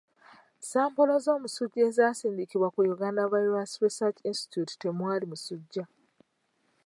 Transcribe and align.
Sampolo 0.69 1.13
z'omusujja 1.23 1.81
ezasindikibwa 1.89 2.67
ku 2.73 2.79
Uganda 2.95 3.29
Virus 3.31 3.71
Research 3.83 4.19
institute 4.29 4.73
temwali 4.81 5.25
musujja. 5.31 5.83